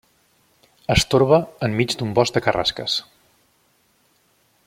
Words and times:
Es 0.93 1.03
torba 1.13 1.39
enmig 1.67 1.93
d'un 1.99 2.15
bosc 2.21 2.39
de 2.39 2.43
carrasques. 2.47 2.97